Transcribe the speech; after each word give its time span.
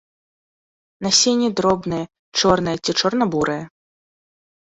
Насенне 1.07 1.49
дробнае, 1.59 2.01
чорнае 2.41 2.75
ці 2.83 2.91
чорна-бурае. 3.01 3.61